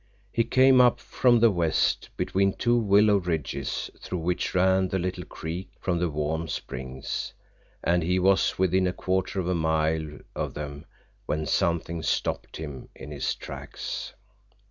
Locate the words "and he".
7.83-8.17